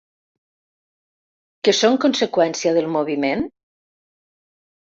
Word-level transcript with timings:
Que 1.69 1.75
són 1.81 1.99
conseqüència 2.05 2.75
del 2.79 2.91
moviment? 2.97 3.47